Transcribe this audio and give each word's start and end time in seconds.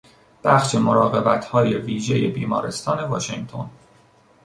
بخش 0.43 0.75
مراقبتهای 0.75 1.75
ویژه 1.77 2.27
بیمارستان 2.27 3.03
واشنگتن 3.03 3.69